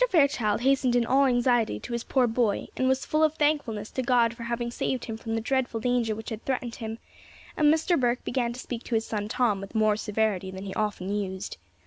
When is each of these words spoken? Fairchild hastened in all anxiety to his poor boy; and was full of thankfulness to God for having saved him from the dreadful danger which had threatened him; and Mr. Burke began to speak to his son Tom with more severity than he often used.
Fairchild 0.09 0.61
hastened 0.61 0.95
in 0.95 1.05
all 1.05 1.27
anxiety 1.27 1.79
to 1.79 1.93
his 1.93 2.03
poor 2.03 2.25
boy; 2.25 2.67
and 2.75 2.87
was 2.87 3.05
full 3.05 3.23
of 3.23 3.35
thankfulness 3.35 3.91
to 3.91 4.01
God 4.01 4.33
for 4.33 4.41
having 4.41 4.71
saved 4.71 5.05
him 5.05 5.15
from 5.15 5.35
the 5.35 5.41
dreadful 5.41 5.79
danger 5.79 6.15
which 6.15 6.31
had 6.31 6.43
threatened 6.43 6.73
him; 6.77 6.97
and 7.55 7.71
Mr. 7.71 7.99
Burke 7.99 8.23
began 8.23 8.51
to 8.51 8.59
speak 8.59 8.81
to 8.85 8.95
his 8.95 9.05
son 9.05 9.27
Tom 9.27 9.61
with 9.61 9.75
more 9.75 9.95
severity 9.95 10.49
than 10.49 10.63
he 10.63 10.73
often 10.73 11.09
used. 11.13 11.57